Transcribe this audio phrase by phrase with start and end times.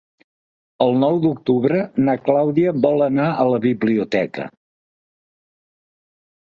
[0.85, 4.49] El nou d'octubre na Clàudia vol anar a la biblioteca.